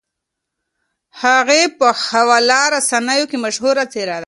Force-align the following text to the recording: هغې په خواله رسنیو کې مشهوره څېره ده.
هغې 1.21 1.61
په 1.77 1.87
خواله 2.03 2.59
رسنیو 2.75 3.29
کې 3.31 3.37
مشهوره 3.45 3.83
څېره 3.93 4.09
ده. 4.17 4.19